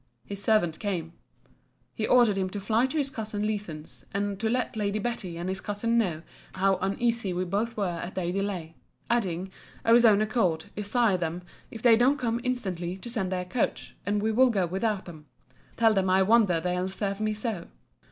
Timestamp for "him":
2.35-2.49